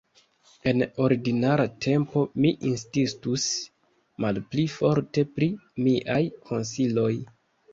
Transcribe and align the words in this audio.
En 0.69 0.79
ordinara 1.07 1.67
tempo 1.87 2.23
mi 2.45 2.51
insistus 2.69 3.45
malpli 4.25 4.67
forte 4.79 5.25
pri 5.37 5.51
miaj 5.85 6.21
konsiloj! 6.49 7.13